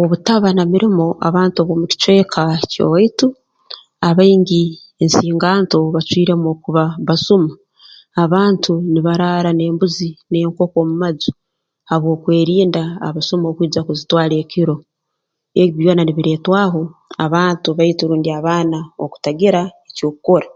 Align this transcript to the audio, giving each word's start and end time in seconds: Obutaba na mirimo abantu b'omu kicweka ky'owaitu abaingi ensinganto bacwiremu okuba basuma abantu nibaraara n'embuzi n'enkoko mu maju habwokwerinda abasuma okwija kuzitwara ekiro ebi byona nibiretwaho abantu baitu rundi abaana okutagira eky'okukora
Obutaba 0.00 0.48
na 0.56 0.64
mirimo 0.72 1.06
abantu 1.28 1.58
b'omu 1.62 1.84
kicweka 1.90 2.42
ky'owaitu 2.70 3.26
abaingi 4.08 4.62
ensinganto 5.02 5.76
bacwiremu 5.94 6.46
okuba 6.54 6.84
basuma 7.08 7.52
abantu 8.22 8.72
nibaraara 8.92 9.50
n'embuzi 9.54 10.08
n'enkoko 10.30 10.78
mu 10.88 10.94
maju 11.02 11.32
habwokwerinda 11.88 12.84
abasuma 13.08 13.46
okwija 13.48 13.80
kuzitwara 13.86 14.34
ekiro 14.42 14.74
ebi 15.60 15.72
byona 15.78 16.02
nibiretwaho 16.04 16.82
abantu 17.24 17.68
baitu 17.78 18.02
rundi 18.10 18.30
abaana 18.38 18.78
okutagira 19.04 19.60
eky'okukora 19.90 20.48